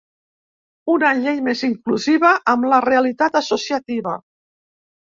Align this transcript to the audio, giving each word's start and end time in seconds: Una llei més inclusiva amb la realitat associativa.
Una 0.93 1.11
llei 1.19 1.37
més 1.49 1.61
inclusiva 1.69 2.33
amb 2.57 2.69
la 2.75 2.83
realitat 2.89 3.41
associativa. 3.45 4.21